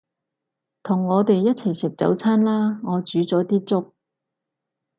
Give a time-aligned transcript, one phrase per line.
[0.81, 3.93] 同我哋一齊食早餐啦，我煮咗啲粥